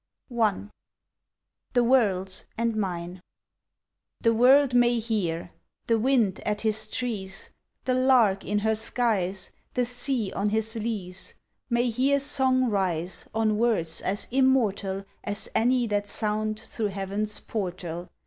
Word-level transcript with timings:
I 0.35 0.63
THE 1.73 1.83
WORLD'S, 1.83 2.45
AND 2.57 2.75
MINE 2.75 3.21
The 4.21 4.33
world 4.33 4.73
may 4.73 4.97
hear 4.97 5.51
The 5.85 5.99
wind 5.99 6.39
at 6.39 6.61
his 6.61 6.87
trees, 6.87 7.51
The 7.85 7.93
lark 7.93 8.43
in 8.43 8.57
her 8.57 8.73
skies, 8.73 9.51
The 9.75 9.85
sea 9.85 10.33
on 10.33 10.49
his 10.49 10.73
leas; 10.75 11.35
May 11.69 11.91
hear 11.91 12.19
Song 12.19 12.67
rise 12.71 13.29
On 13.35 13.59
words 13.59 14.01
as 14.01 14.27
immortal 14.31 15.05
As 15.23 15.49
any 15.53 15.85
that 15.85 16.07
sound 16.07 16.59
Thro' 16.59 16.87
Heaven's 16.87 17.39
Portal. 17.39 18.09